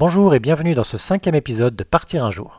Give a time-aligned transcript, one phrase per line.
[0.00, 2.56] Bonjour et bienvenue dans ce cinquième épisode de Partir un jour.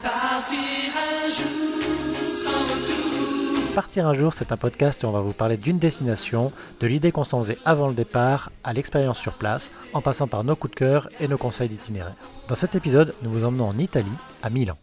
[3.73, 7.11] Partir un jour, c'est un podcast où on va vous parler d'une destination, de l'idée
[7.11, 10.75] qu'on s'en faisait avant le départ, à l'expérience sur place, en passant par nos coups
[10.75, 12.13] de cœur et nos conseils d'itinéraire.
[12.47, 14.05] Dans cet épisode, nous vous emmenons en Italie,
[14.43, 14.75] à Milan.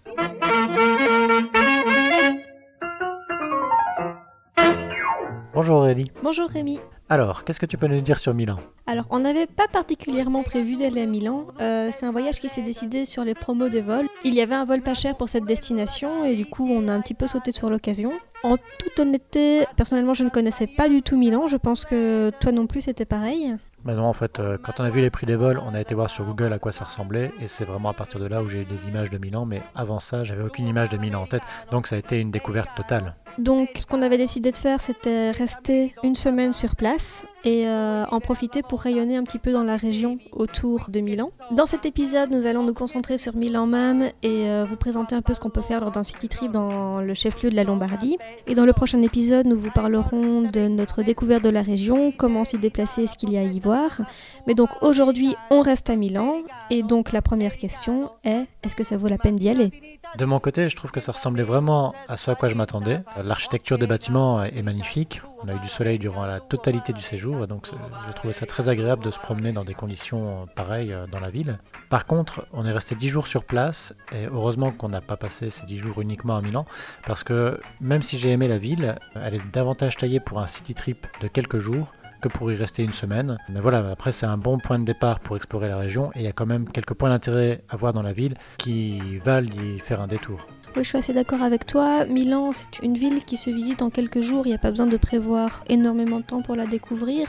[5.58, 6.04] Bonjour Aurélie.
[6.22, 6.78] Bonjour Rémi.
[7.08, 8.58] Alors, qu'est-ce que tu peux nous dire sur Milan?
[8.86, 11.48] Alors, on n'avait pas particulièrement prévu d'aller à Milan.
[11.60, 14.06] Euh, c'est un voyage qui s'est décidé sur les promos des vols.
[14.22, 16.92] Il y avait un vol pas cher pour cette destination et du coup, on a
[16.92, 18.12] un petit peu sauté sur l'occasion.
[18.44, 21.48] En toute honnêteté, personnellement, je ne connaissais pas du tout Milan.
[21.48, 23.56] Je pense que toi non plus, c'était pareil.
[23.84, 25.80] Ben non, en fait, euh, quand on a vu les prix des vols, on a
[25.80, 28.42] été voir sur Google à quoi ça ressemblait, et c'est vraiment à partir de là
[28.42, 31.22] où j'ai eu des images de Milan, mais avant ça, j'avais aucune image de Milan
[31.22, 33.14] en tête, donc ça a été une découverte totale.
[33.36, 38.04] Donc, ce qu'on avait décidé de faire, c'était rester une semaine sur place et euh,
[38.10, 41.30] en profiter pour rayonner un petit peu dans la région autour de Milan.
[41.52, 45.22] Dans cet épisode, nous allons nous concentrer sur Milan même et euh, vous présenter un
[45.22, 48.18] peu ce qu'on peut faire lors d'un city trip dans le chef-lieu de la Lombardie.
[48.46, 52.44] Et dans le prochain épisode, nous vous parlerons de notre découverte de la région, comment
[52.44, 54.00] s'y déplacer, ce qu'il y a à y voir.
[54.46, 56.34] Mais donc aujourd'hui, on reste à Milan
[56.70, 59.72] et donc la première question est est-ce que ça vaut la peine d'y aller?
[60.16, 63.00] De mon côté, je trouve que ça ressemblait vraiment à ce à quoi je m'attendais.
[63.22, 65.22] L'architecture des bâtiments est magnifique.
[65.42, 67.68] On a eu du soleil durant la totalité du séjour, donc
[68.06, 71.30] je trouvais ça très agréable de se promener dans des conditions pareilles euh, dans la
[71.30, 71.58] ville.
[71.90, 75.50] Par contre, on est resté 10 jours sur place, et heureusement qu'on n'a pas passé
[75.50, 76.66] ces 10 jours uniquement à Milan,
[77.06, 80.74] parce que même si j'ai aimé la ville, elle est davantage taillée pour un city
[80.74, 83.38] trip de quelques jours que pour y rester une semaine.
[83.48, 86.24] Mais voilà, après c'est un bon point de départ pour explorer la région et il
[86.24, 89.78] y a quand même quelques points d'intérêt à voir dans la ville qui valent d'y
[89.78, 90.38] faire un détour.
[90.78, 92.04] Oui, je suis assez d'accord avec toi.
[92.04, 94.46] Milan, c'est une ville qui se visite en quelques jours.
[94.46, 97.26] Il n'y a pas besoin de prévoir énormément de temps pour la découvrir.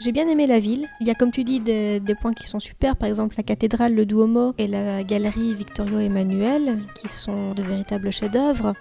[0.00, 0.86] J'ai bien aimé la ville.
[1.00, 2.96] Il y a, comme tu dis, des, points qui sont super.
[2.96, 8.12] Par exemple, la cathédrale, le Duomo et la galerie Victorio Emmanuel, qui sont de véritables
[8.12, 8.74] chefs-d'œuvre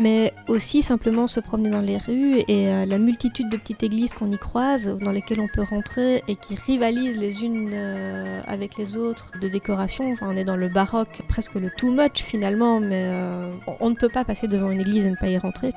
[0.00, 4.14] mais aussi simplement se promener dans les rues et euh, la multitude de petites églises
[4.14, 8.76] qu'on y croise, dans lesquelles on peut rentrer et qui rivalisent les unes euh, avec
[8.76, 10.14] les autres de décoration.
[10.22, 14.08] On est dans le baroque, presque le too much finalement, mais euh, on ne peut
[14.08, 15.72] pas passer devant une église et ne pas y rentrer.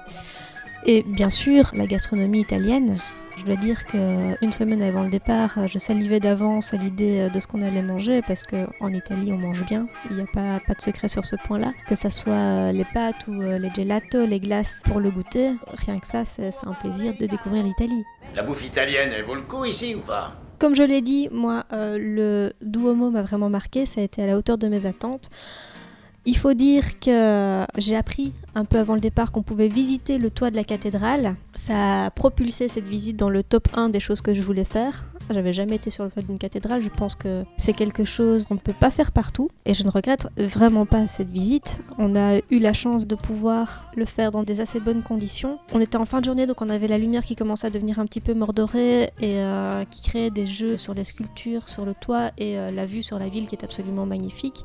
[0.85, 2.99] Et bien sûr, la gastronomie italienne,
[3.37, 7.47] je dois dire qu'une semaine avant le départ, je salivais d'avance à l'idée de ce
[7.47, 10.81] qu'on allait manger parce qu'en Italie on mange bien, il n'y a pas, pas de
[10.81, 11.73] secret sur ce point-là.
[11.87, 15.53] Que ce soit les pâtes ou les gelatos, les glaces pour le goûter,
[15.85, 18.03] rien que ça c'est un plaisir de découvrir l'Italie.
[18.35, 20.33] La bouffe italienne, elle vaut le coup ici ou pas?
[20.57, 24.27] Comme je l'ai dit, moi euh, le Duomo m'a vraiment marqué, ça a été à
[24.27, 25.29] la hauteur de mes attentes.
[26.27, 30.31] Il faut dire que j'ai appris un peu avant le départ qu'on pouvait visiter le
[30.31, 31.35] toit de la cathédrale.
[31.53, 35.05] Ça a propulsé cette visite dans le top 1 des choses que je voulais faire.
[35.31, 38.55] J'avais jamais été sur le toit d'une cathédrale, je pense que c'est quelque chose qu'on
[38.55, 41.81] ne peut pas faire partout et je ne regrette vraiment pas cette visite.
[41.97, 45.57] On a eu la chance de pouvoir le faire dans des assez bonnes conditions.
[45.73, 47.99] On était en fin de journée donc on avait la lumière qui commençait à devenir
[47.99, 51.95] un petit peu mordorée et euh, qui créait des jeux sur les sculptures, sur le
[51.95, 54.63] toit et euh, la vue sur la ville qui est absolument magnifique.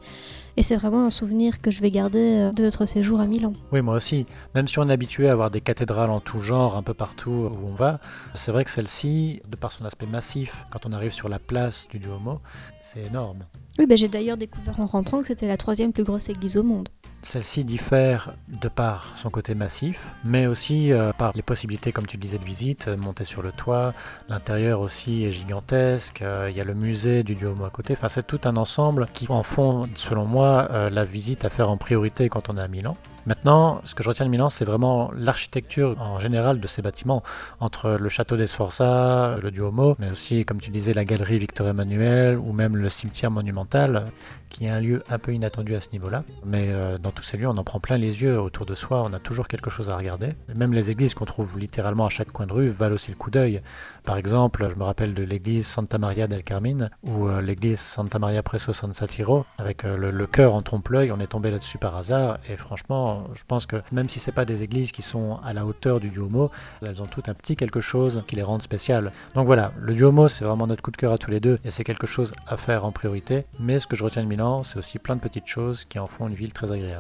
[0.61, 3.55] Et c'est vraiment un souvenir que je vais garder de notre séjour à Milan.
[3.73, 4.27] Oui, moi aussi.
[4.55, 7.31] Même si on est habitué à avoir des cathédrales en tout genre un peu partout
[7.31, 7.99] où on va,
[8.35, 11.89] c'est vrai que celle-ci, de par son aspect massif, quand on arrive sur la place
[11.89, 12.41] du Duomo,
[12.83, 13.47] c'est énorme.
[13.79, 16.63] Oui, ben j'ai d'ailleurs découvert en rentrant que c'était la troisième plus grosse église au
[16.63, 16.91] monde.
[17.23, 22.17] Celle-ci diffère de par son côté massif, mais aussi euh, par les possibilités, comme tu
[22.17, 23.93] disais, de visite, monter sur le toit.
[24.31, 26.23] L'intérieur aussi est gigantesque.
[26.23, 27.93] Euh, il y a le musée du Duomo à côté.
[27.93, 31.69] Enfin, c'est tout un ensemble qui en font, selon moi, euh, la visite à faire
[31.69, 32.97] en priorité quand on est à Milan.
[33.27, 37.23] Maintenant, ce que je retiens de Milan, c'est vraiment l'architecture en général de ces bâtiments,
[37.61, 41.69] entre le château des Sforza, le Duomo, mais aussi, comme tu disais, la galerie Victor
[41.69, 44.05] Emmanuel ou même le cimetière monumental,
[44.49, 46.25] qui est un lieu un peu inattendu à ce niveau-là.
[46.45, 49.13] Mais euh, tous ces lieux, on en prend plein les yeux autour de soi, on
[49.13, 50.35] a toujours quelque chose à regarder.
[50.55, 53.31] Même les églises qu'on trouve littéralement à chaque coin de rue valent aussi le coup
[53.31, 53.63] d'œil.
[54.05, 58.19] Par exemple, je me rappelle de l'église Santa Maria del Carmine ou euh, l'église Santa
[58.19, 61.79] Maria Presso San Satiro, avec euh, le, le cœur en trompe-l'œil, on est tombé là-dessus
[61.79, 65.39] par hasard, et franchement, je pense que même si c'est pas des églises qui sont
[65.45, 66.51] à la hauteur du Duomo,
[66.87, 69.13] elles ont tout un petit quelque chose qui les rend spéciales.
[69.35, 71.71] Donc voilà, le Duomo, c'est vraiment notre coup de cœur à tous les deux, et
[71.71, 73.45] c'est quelque chose à faire en priorité.
[73.59, 76.07] Mais ce que je retiens de Milan, c'est aussi plein de petites choses qui en
[76.07, 77.00] font une ville très agréable.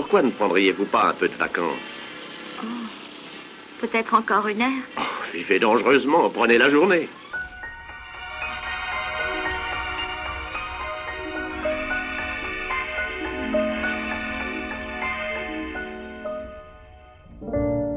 [0.00, 1.76] Pourquoi ne prendriez-vous pas un peu de vacances
[2.62, 2.66] oh,
[3.82, 5.02] Peut-être encore une heure oh,
[5.34, 7.06] Vivez dangereusement, prenez la journée.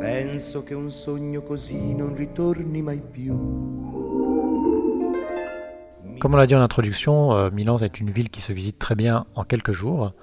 [0.01, 3.33] Penso che un sogno così non ritorni mai più.
[6.19, 8.95] Comme on l'a dit en introduction, euh, Milan est une ville qui se visite très
[8.95, 10.13] bien en quelques jours.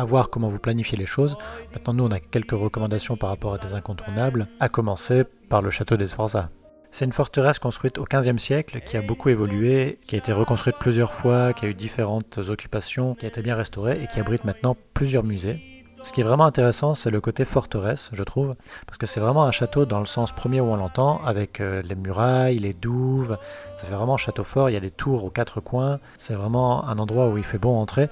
[0.00, 1.36] À voir comment vous planifiez les choses.
[1.74, 5.68] Maintenant, nous, on a quelques recommandations par rapport à des incontournables, à commencer par le
[5.68, 6.48] château des Sforza.
[6.90, 10.76] C'est une forteresse construite au XVe siècle qui a beaucoup évolué, qui a été reconstruite
[10.80, 14.44] plusieurs fois, qui a eu différentes occupations, qui a été bien restaurée et qui abrite
[14.44, 15.79] maintenant plusieurs musées.
[16.02, 18.54] Ce qui est vraiment intéressant, c'est le côté forteresse, je trouve,
[18.86, 21.82] parce que c'est vraiment un château dans le sens premier où on l'entend, avec euh,
[21.82, 23.36] les murailles, les douves.
[23.76, 24.70] Ça fait vraiment château fort.
[24.70, 26.00] Il y a des tours aux quatre coins.
[26.16, 28.08] C'est vraiment un endroit où il fait bon entrer.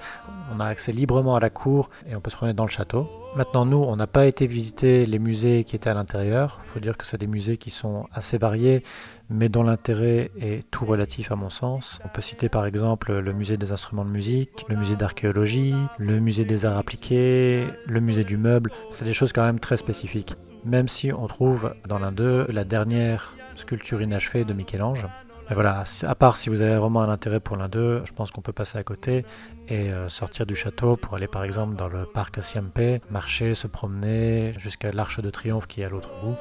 [0.55, 3.09] On a accès librement à la cour et on peut se promener dans le château.
[3.35, 6.59] Maintenant, nous, on n'a pas été visiter les musées qui étaient à l'intérieur.
[6.63, 8.83] Il faut dire que c'est des musées qui sont assez variés,
[9.29, 11.99] mais dont l'intérêt est tout relatif à mon sens.
[12.03, 16.19] On peut citer par exemple le musée des instruments de musique, le musée d'archéologie, le
[16.19, 18.71] musée des arts appliqués, le musée du meuble.
[18.91, 20.33] C'est des choses quand même très spécifiques.
[20.65, 25.07] Même si on trouve dans l'un d'eux la dernière sculpture inachevée de Michel-Ange.
[25.49, 28.29] Mais voilà, à part si vous avez vraiment un intérêt pour l'un d'eux, je pense
[28.29, 29.25] qu'on peut passer à côté
[29.67, 33.65] et euh, sortir du château pour aller par exemple dans le parc Siampe, marcher, se
[33.65, 36.35] promener jusqu'à l'Arche de Triomphe qui est à l'autre bout.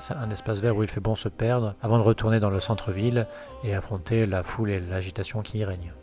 [0.00, 2.60] C'est un espace vert où il fait bon se perdre avant de retourner dans le
[2.60, 3.26] centre-ville
[3.64, 5.94] et affronter la foule et l'agitation qui y règne.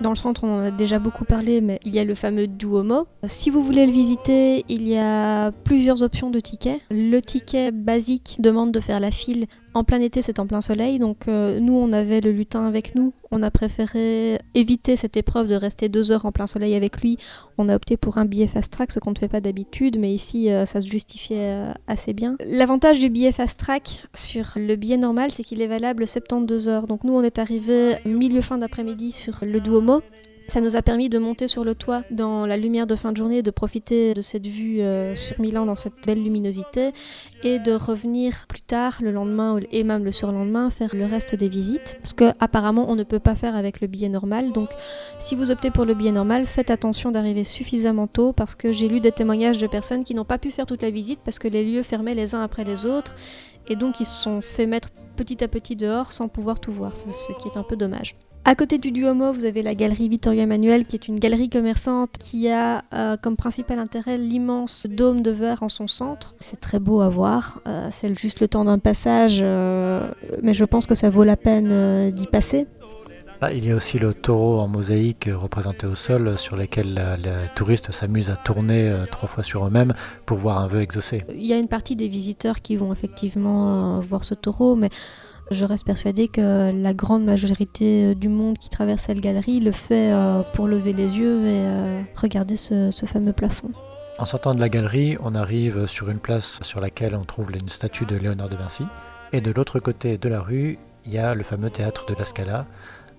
[0.00, 2.46] Dans le centre, on en a déjà beaucoup parlé, mais il y a le fameux
[2.46, 3.08] Duomo.
[3.24, 6.80] Si vous voulez le visiter, il y a plusieurs options de tickets.
[6.88, 9.46] Le ticket basique demande de faire la file.
[9.74, 12.94] En plein été, c'est en plein soleil, donc euh, nous, on avait le lutin avec
[12.94, 13.12] nous.
[13.30, 17.18] On a préféré éviter cette épreuve de rester deux heures en plein soleil avec lui.
[17.58, 20.12] On a opté pour un billet fast track, ce qu'on ne fait pas d'habitude, mais
[20.12, 22.36] ici, euh, ça se justifiait euh, assez bien.
[22.46, 26.86] L'avantage du billet fast track sur le billet normal, c'est qu'il est valable 72 heures.
[26.86, 30.02] Donc nous, on est arrivé milieu fin d'après-midi sur le Duomo.
[30.48, 33.18] Ça nous a permis de monter sur le toit dans la lumière de fin de
[33.18, 36.92] journée, de profiter de cette vue euh, sur Milan dans cette belle luminosité
[37.42, 41.50] et de revenir plus tard, le lendemain et même le surlendemain, faire le reste des
[41.50, 41.98] visites.
[42.02, 44.52] Ce que apparemment on ne peut pas faire avec le billet normal.
[44.52, 44.70] Donc
[45.18, 48.88] si vous optez pour le billet normal, faites attention d'arriver suffisamment tôt parce que j'ai
[48.88, 51.48] lu des témoignages de personnes qui n'ont pas pu faire toute la visite parce que
[51.48, 53.14] les lieux fermaient les uns après les autres
[53.68, 56.96] et donc ils se sont fait mettre petit à petit dehors sans pouvoir tout voir,
[56.96, 58.16] ce qui est un peu dommage.
[58.44, 62.12] À côté du Duomo, vous avez la galerie Vittorio Emanuele, qui est une galerie commerçante
[62.18, 66.34] qui a euh, comme principal intérêt l'immense dôme de verre en son centre.
[66.40, 70.10] C'est très beau à voir, euh, c'est juste le temps d'un passage, euh,
[70.42, 72.66] mais je pense que ça vaut la peine d'y passer.
[73.40, 77.46] Ah, il y a aussi le taureau en mosaïque représenté au sol sur lequel les
[77.54, 79.92] touristes s'amusent à tourner trois fois sur eux-mêmes
[80.26, 81.24] pour voir un vœu exaucé.
[81.32, 84.88] Il y a une partie des visiteurs qui vont effectivement voir ce taureau, mais
[85.50, 89.72] je reste persuadée que la grande majorité euh, du monde qui traverse cette galerie le
[89.72, 93.70] fait euh, pour lever les yeux et euh, regarder ce, fameux plafond.
[94.18, 97.68] En sortant de la galerie, on arrive sur une place sur laquelle on trouve une
[97.68, 98.84] statue de Léonard de Vinci.
[99.32, 102.24] Et de l'autre côté de la rue, il y a le fameux théâtre de la
[102.24, 102.66] Scala,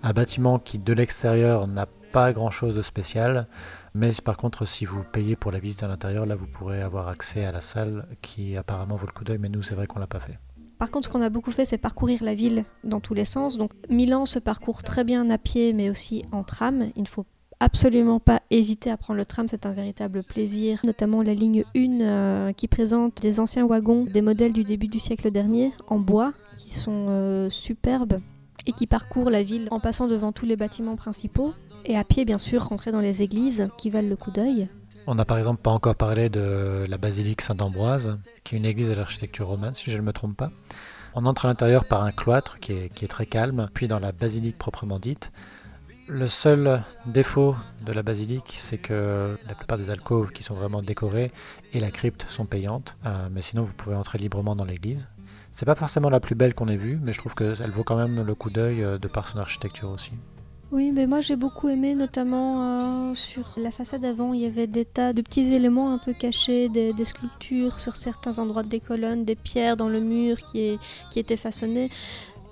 [0.03, 3.47] un bâtiment qui de l'extérieur n'a pas grand-chose de spécial,
[3.93, 7.07] mais par contre si vous payez pour la visite à l'intérieur, là vous pourrez avoir
[7.07, 9.99] accès à la salle qui apparemment vaut le coup d'œil, mais nous c'est vrai qu'on
[9.99, 10.39] l'a pas fait.
[10.79, 13.57] Par contre, ce qu'on a beaucoup fait, c'est parcourir la ville dans tous les sens.
[13.57, 16.89] Donc, Milan se parcourt très bien à pied, mais aussi en tram.
[16.95, 17.25] Il ne faut
[17.59, 20.79] absolument pas hésiter à prendre le tram, c'est un véritable plaisir.
[20.85, 24.99] Notamment la ligne 1 euh, qui présente des anciens wagons, des modèles du début du
[24.99, 28.21] siècle dernier, en bois, qui sont euh, superbes
[28.65, 31.53] et qui parcourent la ville en passant devant tous les bâtiments principaux.
[31.83, 34.69] Et à pied, bien sûr, rentrer dans les églises qui valent le coup d'œil.
[35.11, 38.89] On n'a par exemple pas encore parlé de la basilique Saint-Ambroise, qui est une église
[38.89, 40.51] de l'architecture romaine, si je ne me trompe pas.
[41.15, 44.59] On entre à l'intérieur par un cloître qui est, très calme, puis dans la basilique
[44.59, 45.31] proprement dite.
[46.07, 50.83] Le seul défaut de la basilique, c'est que la plupart des alcôves qui sont vraiment
[50.83, 51.31] décorées
[51.73, 55.07] et la crypte sont payantes, euh, mais sinon vous pouvez entrer librement dans l'église.
[55.51, 57.97] C'est pas forcément la plus belle qu'on ait vue, mais je trouve qu'elle vaut quand
[57.97, 60.11] même le coup d'œil euh, de par son architecture aussi.
[60.71, 64.67] Oui, mais moi j'ai beaucoup aimé, notamment euh, sur la façade avant, il y avait
[64.67, 69.25] des tas de petits éléments un peu cachés, des, sculptures sur certains endroits des colonnes,
[69.25, 70.77] des pierres dans le mur qui,
[71.09, 71.89] qui étaient façonnées.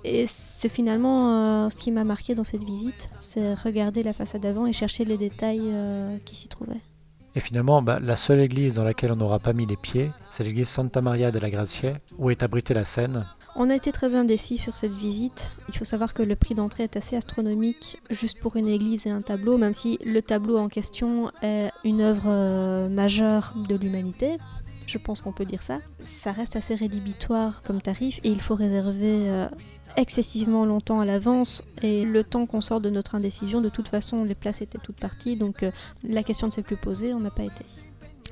[0.03, 4.45] Et c'est finalement euh, ce qui m'a marqué dans cette visite, c'est regarder la façade
[4.45, 6.81] avant et chercher les détails euh, qui s'y trouvaient.
[7.35, 10.43] Et finalement, bah, la seule église dans laquelle on n'aura pas mis les pieds, c'est
[10.43, 14.57] l'église Santa Maria della Grazie, où est abritée la Seine, on a été très indécis
[14.57, 15.51] sur cette visite.
[15.67, 19.09] Il faut savoir que le prix d'entrée est assez astronomique juste pour une église et
[19.09, 24.37] un tableau, même si le tableau en question est une œuvre euh, majeure de l'humanité.
[24.85, 25.79] Je pense qu'on peut dire ça.
[26.03, 29.47] Ça reste assez rédhibitoire comme tarif et il faut réserver euh,
[29.97, 34.23] excessivement longtemps à l'avance et le temps qu'on sort de notre indécision, de toute façon
[34.23, 35.71] les places étaient toutes parties donc euh,
[36.03, 37.65] la question ne s'est plus posée, on n'a pas été.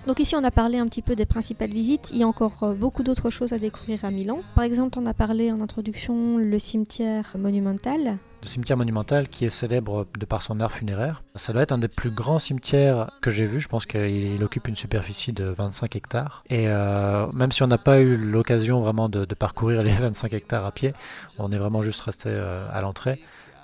[0.07, 2.61] Donc ici on a parlé un petit peu des principales visites, il y a encore
[2.61, 4.41] euh, beaucoup d'autres choses à découvrir à Milan.
[4.53, 8.17] Par exemple on a parlé en introduction le cimetière monumental.
[8.43, 11.23] Le cimetière monumental qui est célèbre de par son art funéraire.
[11.33, 14.67] Ça doit être un des plus grands cimetières que j'ai vu, je pense qu'il occupe
[14.67, 16.43] une superficie de 25 hectares.
[16.51, 20.65] Et euh, même si on n'a pas eu l'occasion vraiment de, parcourir les 25 hectares
[20.65, 20.93] à pied,
[21.39, 23.19] on est vraiment juste resté euh, à l'entrée.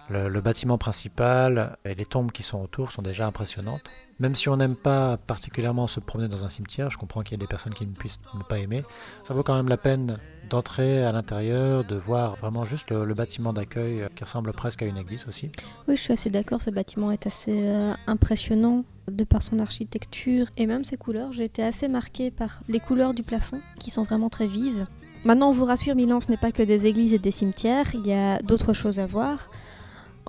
[0.10, 3.84] Le, bâtiment principal et les tombes qui sont autour sont déjà impressionnantes.
[4.20, 7.40] Même si on n'aime pas particulièrement se promener dans un cimetière, je comprends qu'il y
[7.40, 8.84] a des personnes qui ne puissent pas aimer,
[9.24, 13.54] ça vaut quand même la peine d'entrer à l'intérieur, de voir vraiment juste le, bâtiment
[13.54, 15.50] d'accueil qui ressemble presque à une église aussi.
[15.88, 20.48] Oui, je suis assez d'accord, ce bâtiment est assez euh, impressionnant de par son architecture
[20.58, 21.32] et même ses couleurs.
[21.32, 24.86] J'ai été assez marquée par les couleurs du plafond qui sont vraiment très vives.
[25.24, 28.08] Maintenant, on vous rassure, Milan, ce n'est pas que des églises et des cimetières, il
[28.08, 29.50] y a d'autres choses à voir.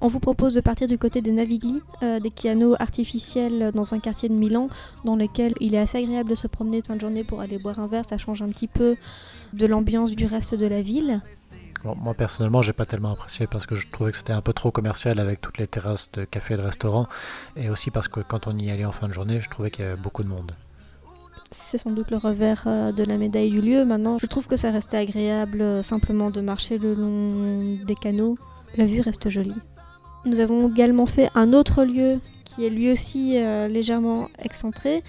[0.04, 4.00] On vous propose de partir du côté des Navigli, euh, des canaux artificiels dans un
[4.00, 4.68] quartier de Milan,
[5.04, 7.78] dans lequel il est assez agréable de se promener fin de journée pour aller boire
[7.78, 8.04] un verre.
[8.04, 8.96] Ça change un petit peu
[9.52, 11.20] de l'ambiance du reste de la ville.
[11.84, 14.52] Bon, moi personnellement, j'ai pas tellement apprécié parce que je trouvais que c'était un peu
[14.52, 17.06] trop commercial avec toutes les terrasses de cafés et de restaurants,
[17.54, 19.84] et aussi parce que quand on y allait en fin de journée, je trouvais qu'il
[19.84, 20.50] y avait beaucoup de monde.
[21.52, 23.84] C'est sans doute le revers euh, de la médaille du lieu.
[23.84, 28.36] Maintenant, je trouve que ça restait agréable euh, simplement de marcher le long des canaux.
[28.76, 29.60] La vue reste jolie.
[30.24, 35.02] Nous avons également fait un autre lieu qui est lui aussi euh, légèrement excentré.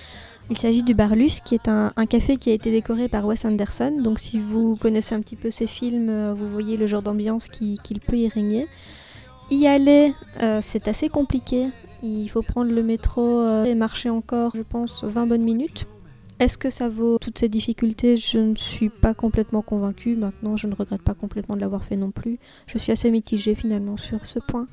[0.50, 3.96] Il s'agit du Barlus, qui est un, café qui a été décoré par Wes Anderson.
[4.02, 7.48] Donc si vous connaissez un petit peu ses films, euh, vous voyez le genre d'ambiance
[7.48, 8.68] qu'il qui peut y régner.
[9.52, 11.68] Y aller, euh, c'est assez compliqué.
[12.02, 15.88] Il faut prendre le métro et marcher encore, je pense, 20 bonnes minutes.
[16.40, 18.18] Est-ce que ça vaut toutes ces difficultés?
[18.18, 20.16] Je ne suis pas complètement convaincue.
[20.16, 22.40] Maintenant, je ne regrette pas complètement de l'avoir fait non plus.
[22.68, 24.68] Je suis assez mitigée finalement sur ce point.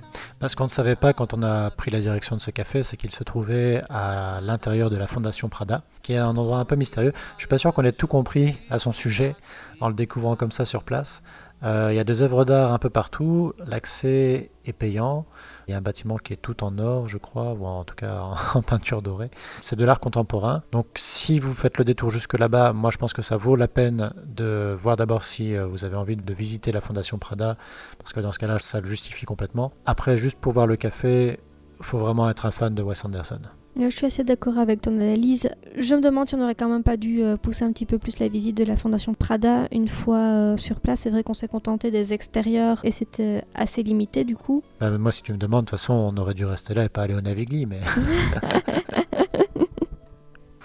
[0.47, 2.97] Ce qu'on ne savait pas quand on a pris la direction de ce café, c'est
[2.97, 6.77] qu'il se trouvait à l'intérieur de la Fondation Prada, qui est un endroit un peu
[6.77, 7.13] mystérieux.
[7.37, 9.35] Je suis pas sûr qu'on ait tout compris à son sujet
[9.81, 11.23] en le découvrant comme ça sur place.
[11.63, 13.53] Euh, il y a des œuvres d'art un peu partout.
[13.67, 15.27] L'accès est payant.
[15.67, 17.95] Il y a un bâtiment qui est tout en or, je crois, ou en tout
[17.95, 18.23] cas
[18.55, 19.31] en, peinture dorée.
[19.63, 20.63] C'est de l'art contemporain.
[20.73, 23.69] Donc si vous faites le détour jusque là-bas, moi je pense que ça vaut la
[23.69, 27.57] peine de voir d'abord si euh, vous avez envie de visiter la Fondation Prada,
[27.99, 29.73] parce que dans ce cas-là, ça le justifie complètement.
[29.87, 31.41] Après, juste pour voir le café,
[31.79, 33.41] il faut vraiment être un fan de Wes Anderson.
[33.89, 35.49] Je suis assez d'accord avec ton analyse.
[35.77, 37.99] Je me demande si on n'aurait quand même pas dû euh, pousser un petit peu
[37.99, 41.01] plus la visite de la Fondation Prada une fois euh, sur place.
[41.01, 44.63] C'est vrai qu'on s'est contenté des extérieurs et c'était assez limité du coup.
[44.81, 46.91] Bah, moi, si tu me demandes, de toute façon, on aurait dû rester là et
[46.91, 47.81] pas aller au Navigli, mais.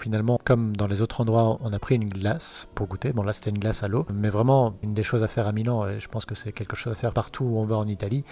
[0.06, 3.12] finalement, comme dans les autres endroits, on a pris une glace pour goûter.
[3.12, 4.06] Bon, là, c'était une glace à l'eau.
[4.14, 6.76] Mais vraiment, une des choses à faire à Milan, et je pense que c'est quelque
[6.76, 8.22] chose à faire partout où on va en Italie,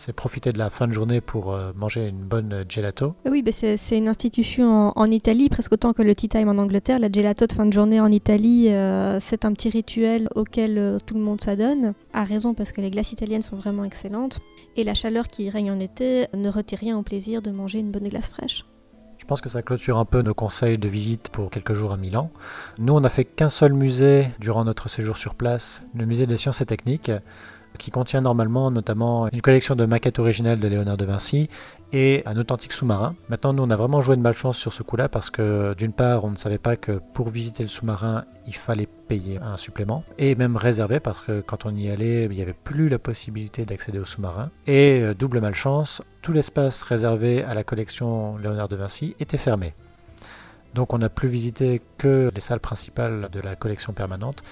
[0.00, 3.14] c'est profiter de la fin de journée pour euh, manger une bonne gelato.
[3.26, 6.56] Oui, bah c'est une institution en, en, Italie, presque autant que le tea time en
[6.56, 6.98] Angleterre.
[6.98, 10.98] La gelato de fin de journée en Italie, euh, c'est un petit rituel auquel euh,
[11.04, 11.92] tout le monde s'adonne.
[12.14, 14.40] À raison, parce que les glaces italiennes sont vraiment excellentes.
[14.74, 17.90] Et la chaleur qui règne en été ne retire rien au plaisir de manger une
[17.90, 18.64] bonne glace fraîche.
[19.18, 21.98] Je pense que ça clôture un peu nos conseils de visite pour quelques jours à
[21.98, 22.30] Milan.
[22.78, 26.38] Nous, on n'a fait qu'un seul musée durant notre séjour sur place, le musée des
[26.38, 27.12] sciences et techniques,
[27.78, 31.48] qui contient normalement notamment une collection de maquettes originales de Léonard de Vinci
[31.92, 33.14] et un authentique sous-marin.
[33.28, 36.24] Maintenant, nous, on a vraiment joué de malchance sur ce coup-là parce que, d'une part,
[36.24, 40.34] on ne savait pas que pour visiter le sous-marin, il fallait payer un supplément et
[40.34, 43.98] même réserver parce que quand on y allait, il n'y avait plus la possibilité d'accéder
[43.98, 44.50] au sous-marin.
[44.66, 49.74] Et euh, double malchance, tout l'espace réservé à la collection Léonard de Vinci était fermé.
[50.74, 54.42] Donc on n'a plus visité que les salles principales de la collection permanente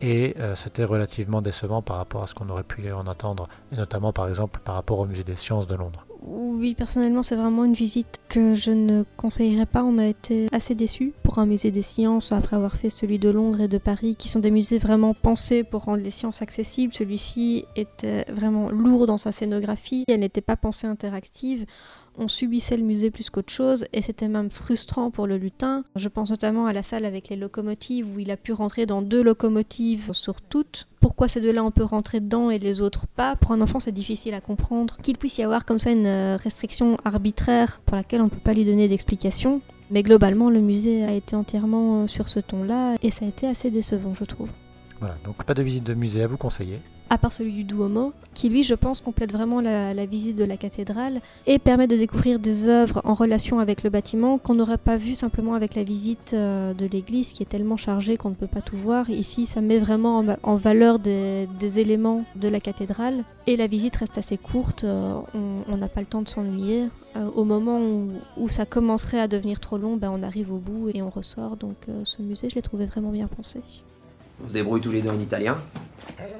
[0.00, 3.76] et euh, c'était relativement décevant par rapport à ce qu'on aurait pu en attendre, et
[3.76, 6.06] notamment par exemple par rapport au musée des sciences de Londres.
[6.20, 9.84] Oui, personnellement, c'est vraiment une visite que je ne conseillerais pas.
[9.84, 13.30] On a été assez déçus pour un musée des sciences après avoir fait celui de
[13.30, 16.92] Londres et de Paris, qui sont des musées vraiment pensés pour rendre les sciences accessibles.
[16.92, 20.04] Celui-ci était vraiment lourd dans sa scénographie.
[20.08, 21.66] Elle n'était pas pensée interactive
[22.18, 25.84] on subissait le musée plus qu'autre chose et c'était même frustrant pour le lutin.
[25.96, 29.02] Je pense notamment à la salle avec les locomotives où il a pu rentrer dans
[29.02, 30.88] deux locomotives sur toutes.
[31.00, 33.36] Pourquoi ces deux-là on peut rentrer dedans et les autres pas?
[33.36, 34.96] Pour un enfant c'est difficile à comprendre.
[35.02, 38.54] Qu'il puisse y avoir comme ça une restriction arbitraire pour laquelle on ne peut pas
[38.54, 39.60] lui donner d'explication.
[39.90, 43.70] Mais globalement le musée a été entièrement sur ce ton-là et ça a été assez
[43.70, 44.50] décevant je trouve.
[45.00, 46.80] Voilà, donc pas de visite de musée à vous conseiller.
[47.10, 50.56] À part celui du Duomo, qui lui, je pense, complète vraiment la, visite de la
[50.56, 54.96] cathédrale et permet de découvrir des œuvres en relation avec le bâtiment qu'on n'aurait pas
[54.96, 58.46] vu simplement avec la visite euh, de l'église qui est tellement chargée qu'on ne peut
[58.46, 59.10] pas tout voir.
[59.10, 61.48] Ici, ça met vraiment en, va- en valeur des,
[61.78, 66.06] éléments de la cathédrale et la visite reste assez courte, euh, on n'a pas le
[66.06, 66.88] temps de s'ennuyer.
[67.16, 70.58] Euh, au moment où, où ça commencerait à devenir trop long, ben, on arrive au
[70.58, 71.56] bout et on ressort.
[71.56, 73.60] Donc ce musée, je l'ai trouvé vraiment bien pensé.
[74.42, 75.58] On se débrouille tous les deux en italien.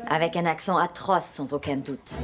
[0.09, 2.19] Avec un accent atroce, sans aucun doute.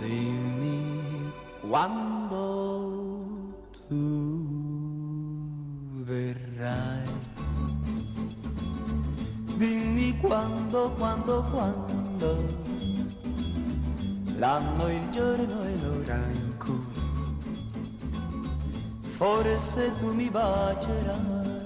[0.00, 1.32] Dimmi
[1.68, 3.54] quando
[3.88, 4.44] tu
[6.04, 7.04] verrai.
[9.58, 12.38] Dimmi quando, quando, quando.
[14.38, 16.96] L'anno, il giorno e l'ora in cui
[19.16, 21.65] forse tu mi bacerai.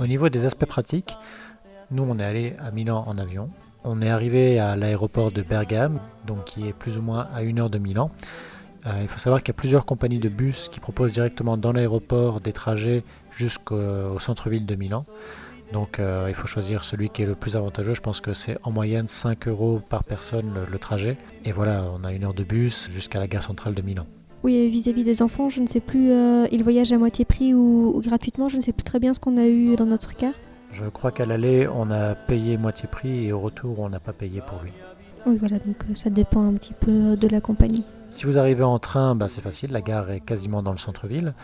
[0.00, 1.14] Au niveau des aspects pratiques,
[1.90, 3.50] nous on est allé à Milan en avion.
[3.84, 7.60] On est arrivé à l'aéroport de Bergame, donc qui est plus ou moins à une
[7.60, 8.10] heure de Milan.
[8.86, 11.72] Euh, il faut savoir qu'il y a plusieurs compagnies de bus qui proposent directement dans
[11.72, 15.04] l'aéroport des trajets jusqu'au au centre-ville de Milan.
[15.74, 17.92] Donc euh, il faut choisir celui qui est le plus avantageux.
[17.92, 21.18] Je pense que c'est en moyenne 5 euros par personne le trajet.
[21.44, 24.06] Et voilà, on a une heure de bus jusqu'à la gare centrale de Milan.
[24.42, 27.92] Oui, vis-à-vis des enfants, je ne sais plus, euh, ils voyagent à moitié prix ou,
[27.94, 30.32] ou gratuitement, je ne sais plus très bien ce qu'on a eu dans notre cas.
[30.72, 34.12] Je crois qu'à l'aller, on a payé moitié prix et au retour, on n'a pas
[34.12, 34.72] payé pour lui.
[35.26, 37.84] Oui, voilà, donc euh, ça dépend un petit peu euh, de la compagnie.
[38.08, 41.34] Si vous arrivez en train, bah, c'est facile, la gare est quasiment dans le centre-ville.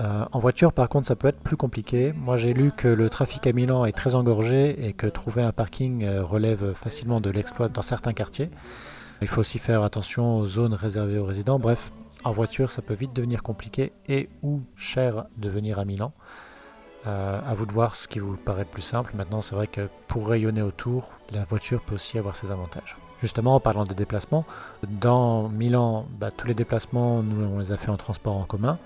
[0.00, 2.12] Euh, en voiture, par contre, ça peut être plus compliqué.
[2.16, 5.52] Moi, j'ai lu que le trafic à Milan est très engorgé et que trouver un
[5.52, 8.50] parking relève facilement de l'exploit dans certains quartiers.
[9.20, 11.58] Il faut aussi faire attention aux zones réservées aux résidents.
[11.58, 11.92] Bref,
[12.24, 16.12] en voiture, ça peut vite devenir compliqué et ou cher de venir à Milan.
[17.06, 19.12] Euh, à vous de voir ce qui vous paraît plus simple.
[19.16, 22.96] Maintenant, c'est vrai que pour rayonner autour, la voiture peut aussi avoir ses avantages.
[23.20, 24.44] Justement, en parlant des déplacements,
[24.86, 28.78] dans Milan, bah, tous les déplacements, nous, on les a fait en transport en commun.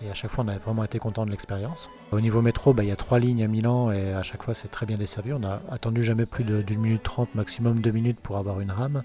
[0.00, 1.90] Et à chaque fois, on a vraiment été content de l'expérience.
[2.12, 4.54] Au niveau métro, bah, il y a trois lignes à Milan et à chaque fois,
[4.54, 5.32] c'est très bien desservi.
[5.32, 9.02] On a attendu jamais plus d'une minute trente, maximum deux minutes pour avoir une rame.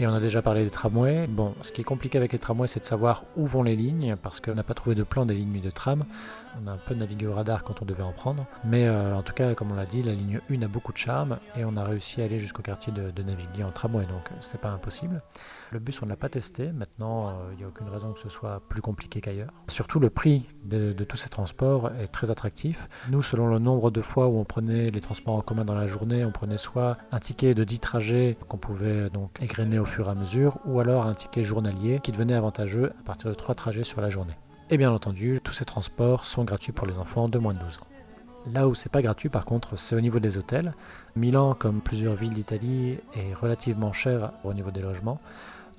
[0.00, 1.26] Et on a déjà parlé des tramways.
[1.26, 4.16] Bon, ce qui est compliqué avec les tramways, c'est de savoir où vont les lignes,
[4.22, 6.06] parce qu'on n'a pas trouvé de plan des lignes de tram.
[6.58, 8.46] On a un peu navigué au radar quand on devait en prendre.
[8.64, 10.98] Mais euh, en tout cas, comme on l'a dit, la ligne 1 a beaucoup de
[10.98, 14.34] charme, et on a réussi à aller jusqu'au quartier de, de en tramway, donc euh,
[14.40, 15.22] c'est pas impossible.
[15.70, 16.72] Le bus, on ne l'a pas testé.
[16.72, 19.52] Maintenant, euh, il n'y a aucune raison que ce soit plus compliqué qu'ailleurs.
[19.68, 22.88] Surtout, le prix de, tous ces transports est très attractif.
[23.10, 25.86] Nous, selon le nombre de fois où on prenait les transports en commun dans la
[25.86, 30.08] journée, on prenait soit un ticket de 10 trajets qu'on pouvait donc égrener au fur
[30.08, 33.54] et à mesure, ou alors un ticket journalier qui devenait avantageux à partir de 3
[33.54, 34.34] trajets sur la journée.
[34.72, 37.78] Et bien entendu, tous ces transports sont gratuits pour les enfants de moins de 12
[37.78, 38.50] ans.
[38.52, 40.74] Là où c'est pas gratuit par contre, c'est au niveau des hôtels.
[41.16, 45.18] Milan, comme plusieurs villes d'Italie, est relativement cher au niveau des logements.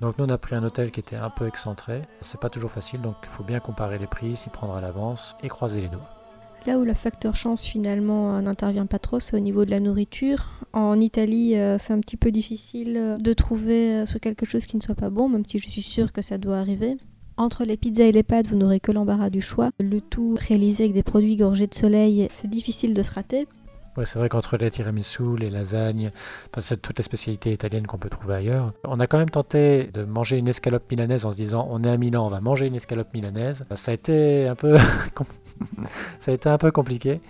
[0.02, 2.02] Donc nous on a pris un hôtel qui était un peu excentré.
[2.20, 5.36] C'est pas toujours facile, donc il faut bien comparer les prix, s'y prendre à l'avance
[5.42, 6.10] et croiser les doigts.
[6.66, 9.80] Là où le facteur chance finalement euh, n'intervient pas trop, c'est au niveau de la
[9.80, 10.50] nourriture.
[10.74, 14.76] En Italie, euh, c'est un petit peu difficile euh, de trouver sur quelque chose qui
[14.76, 16.98] ne soit pas bon, même si je suis sûre que ça doit arriver.
[17.36, 19.70] Entre les pizzas et les pâtes, vous n'aurez que l'embarras du choix.
[19.80, 23.46] Le tout réalisé avec des produits gorgés de soleil, c'est difficile de se rater.
[23.96, 26.12] Ouais, c'est vrai qu'entre les tiramisu, les lasagnes,
[26.56, 28.72] c'est toutes les spécialités italiennes qu'on peut trouver ailleurs.
[28.84, 31.90] On a quand même tenté de manger une escalope milanaise en se disant on est
[31.90, 33.66] à Milan, on va manger une escalope milanaise.
[33.74, 34.78] Ça a été un peu,
[36.20, 37.20] ça a été un peu compliqué.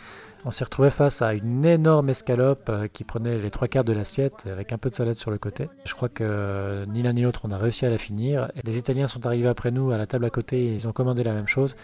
[0.44, 3.92] On s'est retrouvé face à une énorme escalope euh, qui prenait les trois quarts de
[3.92, 5.68] l'assiette avec un peu de salade sur le côté.
[5.85, 8.50] Je crois que euh, ni l'un ni l'autre on a réussi à la finir.
[8.64, 11.22] Les Italiens sont arrivés après nous à la table à côté et ils ont commandé
[11.22, 11.76] la même chose.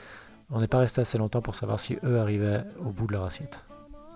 [0.50, 3.24] On n'est pas resté assez longtemps pour savoir si eux arrivaient au bout de leur
[3.24, 3.64] assiette.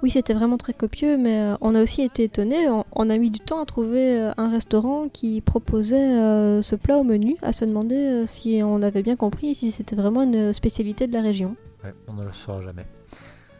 [0.02, 2.66] Oui, c'était vraiment très copieux, mais euh, on a aussi été étonnés.
[2.68, 7.36] On, a mis du temps à trouver un restaurant qui proposait ce plat au menu,
[7.42, 11.12] à se demander si on avait bien compris et si c'était vraiment une spécialité de
[11.12, 11.54] la région.
[11.84, 12.86] Ouais, on ne le saura jamais.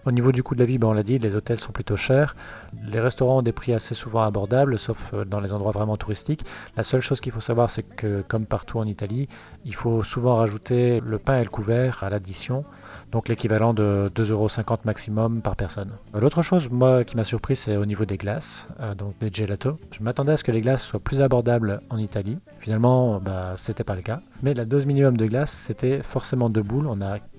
[0.05, 1.97] Au niveau du coût de la vie, ben, on l'a dit, les hôtels sont plutôt
[1.97, 2.35] chers.
[2.83, 6.45] Les restaurants ont des prix assez souvent abordables, sauf euh, dans les endroits vraiment touristiques.
[6.77, 9.29] La seule chose qu'il faut savoir, c'est que, comme partout en Italie,
[9.65, 12.65] il faut souvent rajouter le pain et le couvert à l'addition,
[13.13, 15.93] donc l'équivalent de 2,50€ maximum par personne.
[16.17, 19.31] Euh, L'autre chose, moi, qui m'a surpris, c'est au niveau des glaces, euh, donc des
[19.33, 19.77] gelatos.
[19.93, 22.39] Je m'attendais à ce que les glaces soient plus abordables en Italie.
[22.59, 24.21] Finalement, bah, c'était pas le cas.
[24.43, 26.89] Mais la dose minimum de glace, c'était forcément deux boules.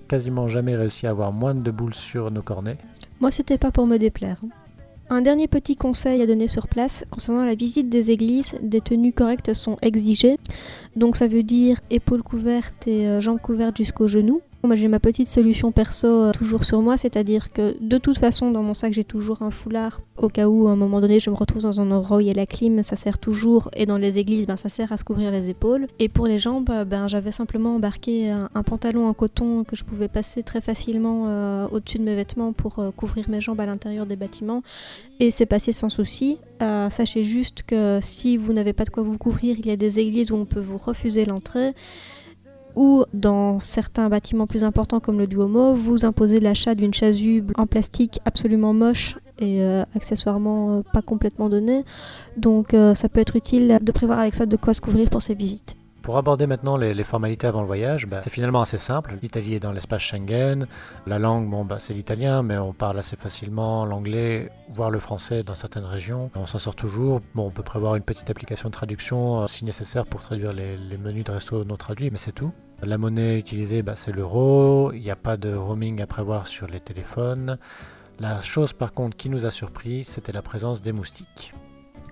[0.08, 2.78] Quasiment jamais réussi à avoir moins de boules sur nos cornets.
[3.20, 4.40] Moi, c'était pas pour me déplaire.
[5.10, 9.12] Un dernier petit conseil à donner sur place concernant la visite des églises, des tenues
[9.12, 10.38] correctes sont exigées.
[10.96, 14.40] Donc ça veut dire épaules couvertes et euh, jambes couvertes jusqu'aux genoux.
[14.64, 18.50] Moi j'ai ma petite solution perso euh, toujours sur moi, c'est-à-dire que de toute façon
[18.50, 21.28] dans mon sac j'ai toujours un foulard au cas où à un moment donné je
[21.28, 23.84] me retrouve dans un endroit où il y a la clim, ça sert toujours et
[23.84, 25.86] dans les églises ben, ça sert à se couvrir les épaules.
[25.98, 29.76] Et pour les jambes euh, ben, j'avais simplement embarqué un, un pantalon en coton que
[29.76, 33.60] je pouvais passer très facilement euh, au-dessus de mes vêtements pour euh, couvrir mes jambes
[33.60, 34.62] à l'intérieur des bâtiments
[35.20, 36.38] et c'est passé sans souci.
[36.62, 39.76] Euh, sachez juste que si vous n'avez pas de quoi vous couvrir, il y a
[39.76, 41.72] des églises où on peut vous refuser l'entrée
[42.76, 47.66] ou dans certains bâtiments plus importants comme le Duomo, vous imposez l'achat d'une chasuble en
[47.66, 51.84] plastique absolument moche et euh, accessoirement euh, pas complètement donnée.
[52.36, 55.22] Donc euh, ça peut être utile de prévoir avec soi de quoi se couvrir pour
[55.22, 55.76] ces visites.
[56.04, 59.16] Pour aborder maintenant les, formalités avant le voyage, bah, c'est finalement assez simple.
[59.22, 60.66] L'Italie est dans l'espace Schengen.
[61.06, 65.42] La langue, bon, bah, c'est l'italien, mais on parle assez facilement l'anglais, voire le français
[65.42, 66.30] dans certaines régions.
[66.34, 67.22] On s'en sort toujours.
[67.34, 70.76] Bon, on peut prévoir une petite application de traduction euh, si nécessaire pour traduire les,
[70.76, 72.52] les menus de resto non traduits, mais c'est tout.
[72.82, 74.92] La monnaie utilisée, bah, c'est l'euro.
[74.92, 77.56] Il n'y a pas de roaming à prévoir sur les téléphones.
[78.20, 81.54] La chose par contre qui nous a surpris, c'était la présence des moustiques.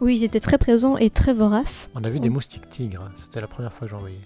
[0.00, 1.90] Oui, ils étaient très présents et très voraces.
[1.94, 4.18] On a vu des moustiques tigres, c'était la première fois que j'en voyais.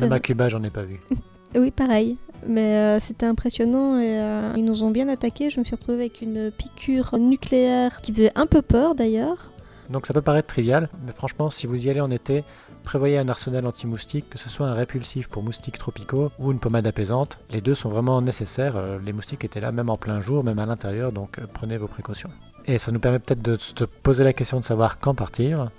[0.00, 1.00] Même à Cuba, j'en ai pas vu.
[1.54, 2.18] Oui, pareil.
[2.46, 5.48] Mais euh, c'était impressionnant et euh, ils nous ont bien attaqués.
[5.48, 9.52] Je me suis retrouvée avec une piqûre nucléaire qui faisait un peu peur d'ailleurs.
[9.88, 12.44] Donc ça peut paraître trivial, mais franchement, si vous y allez en été,
[12.86, 16.86] prévoyez un arsenal anti-moustique, que ce soit un répulsif pour moustiques tropicaux ou une pommade
[16.86, 17.38] apaisante.
[17.50, 18.76] Les deux sont vraiment nécessaires.
[18.76, 21.76] euh, Les moustiques étaient là même en plein jour, même à l'intérieur, donc euh, prenez
[21.76, 22.30] vos précautions.
[22.64, 25.70] Et ça nous permet peut-être de se poser la question de savoir quand partir.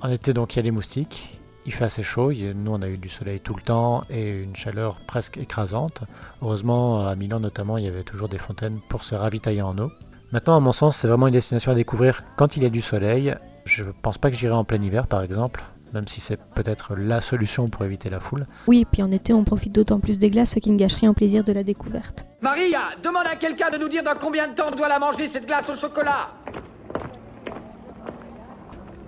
[0.00, 1.40] En été, donc, il y a les moustiques.
[1.66, 2.32] Il fait assez chaud.
[2.32, 6.02] Nous, on a eu du soleil tout le temps et une chaleur presque écrasante.
[6.42, 9.90] Heureusement, à Milan notamment, il y avait toujours des fontaines pour se ravitailler en eau.
[10.32, 12.82] Maintenant, à mon sens, c'est vraiment une destination à découvrir quand il y a du
[12.82, 13.34] soleil.
[13.64, 15.64] Je pense pas que j'irai en plein hiver, par exemple,
[15.94, 18.46] même si c'est peut-être la solution pour éviter la foule.
[18.66, 20.96] Oui, et puis en été, on profite d'autant plus des glaces, ce qui ne gâche
[20.96, 22.26] rien au plaisir de la découverte.
[22.42, 25.30] Maria, demande à quelqu'un de nous dire dans combien de temps on doit la manger,
[25.32, 26.30] cette glace au chocolat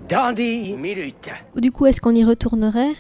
[0.09, 1.31] Dans 10 minutes.
[1.57, 2.93] Du coup, est-ce qu'on y retournerait?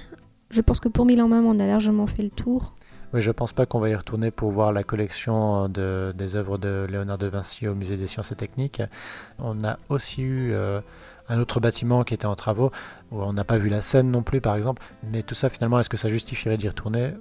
[0.51, 2.75] Je pense que pour Milan même, on a largement fait le tour.
[3.13, 6.59] Oui, je pense pas qu'on va y retourner pour voir la collection de, des œuvres
[6.59, 8.83] de Léonard de Vinci au Musée des Sciences et Techniques.
[9.39, 10.81] On a aussi eu euh,
[11.29, 12.71] un autre bâtiment qui était en travaux,
[13.11, 14.83] où on n'a pas vu la scène non plus, par exemple.
[15.13, 17.13] Mais tout ça, finalement, est-ce que ça justifierait d'y retourner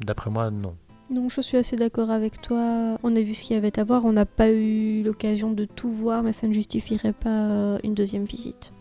[0.00, 0.76] D'après moi, non.
[1.10, 2.96] Non, je suis assez d'accord avec toi.
[3.02, 4.04] On a vu ce qu'il y avait à voir.
[4.04, 7.94] On n'a pas eu l'occasion de tout voir, mais ça ne justifierait pas euh, une
[7.94, 8.72] deuxième visite.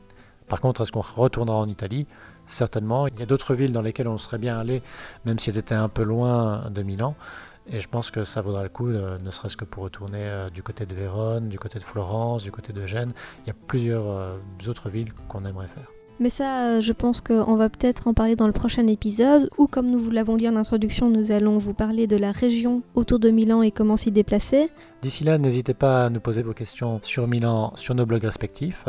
[0.47, 2.07] Par contre, est-ce qu'on retournera en Italie?
[2.45, 3.07] Certainement.
[3.07, 4.81] Il y a d'autres villes dans lesquelles on serait bien allé,
[5.25, 7.15] même si elles étaient un peu loin de Milan.
[7.71, 10.49] Et je pense que ça vaudra le coup, euh, ne serait-ce que pour retourner euh,
[10.49, 13.13] du côté de Vérone, du côté de Florence, du côté de Gênes.
[13.43, 15.87] Il y a plusieurs euh, autres villes qu'on aimerait faire.
[16.19, 19.89] Mais ça, je pense qu'on va peut-être en parler dans le prochain épisode, ou comme
[19.89, 23.29] nous vous l'avons dit en introduction, nous allons vous parler de la région autour de
[23.29, 24.69] Milan et comment s'y déplacer.
[25.01, 28.85] D'ici là, n'hésitez pas à nous poser vos questions sur Milan sur nos blogs respectifs.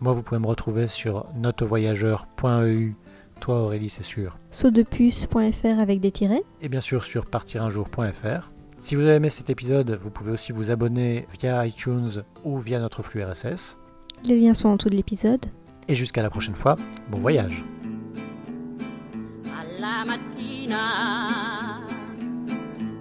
[0.00, 2.94] Moi, vous pouvez me retrouver sur notevoyageur.eu.
[3.42, 4.36] Toi, Aurélie, c'est sûr.
[4.52, 6.42] saudepuce.fr avec des tirets.
[6.60, 8.52] Et bien sûr sur partirunjour.fr.
[8.78, 12.78] Si vous avez aimé cet épisode, vous pouvez aussi vous abonner via iTunes ou via
[12.78, 13.78] notre flux RSS.
[14.22, 15.44] Les liens sont en dessous de l'épisode.
[15.88, 16.76] Et jusqu'à la prochaine fois,
[17.10, 17.64] bon voyage
[19.44, 21.80] alla mattina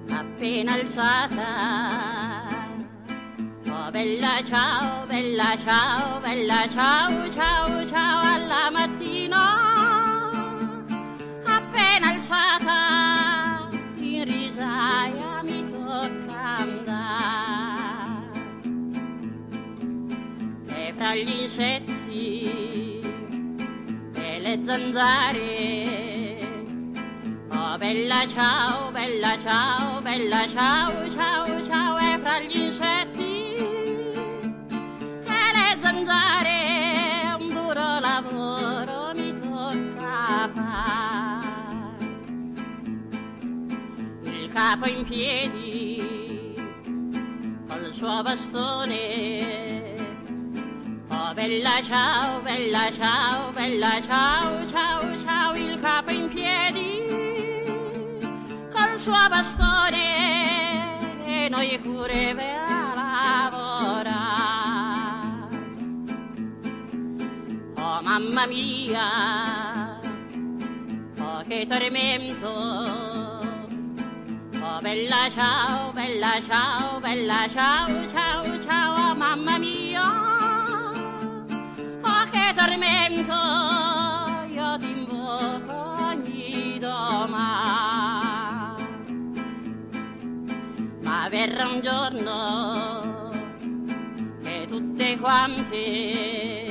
[0.10, 1.50] appena alzata
[3.68, 9.61] oh bella ciao bella ciao bella ciao ciao ciao alla mattina
[12.22, 18.30] appena alzata in risaia mi tocca andare
[20.68, 23.00] e fra gli insetti
[24.14, 26.38] e le zanzare.
[27.54, 33.11] Oh bella ciao, bella ciao, bella ciao, ciao, ciao, e fra gli insetti
[44.72, 46.56] capo in piedi
[47.68, 50.00] col suo bastone
[51.10, 57.02] Oh bella ciao, bella ciao, bella ciao, ciao, ciao, il capo in piedi
[58.72, 64.10] col suo bastone e noi pure lavorare.
[67.76, 70.00] Oh mamma mia,
[71.20, 73.11] oh che tormento
[74.82, 80.04] bella ciao, bella ciao, bella ciao, ciao, ciao, oh, mamma mia.
[82.02, 83.34] Oh, che tormento,
[84.48, 85.74] io ti invoco
[86.10, 87.20] ogni domani.
[91.02, 93.30] Ma verrà un giorno
[94.44, 96.70] che tutte quante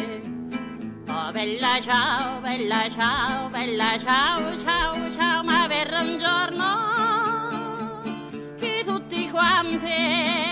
[1.07, 6.90] Oh, bella ciao, bella ciao, bella ciao, ciao, ciao, ma verrà un giorno
[9.33, 10.50] Juan Pérez.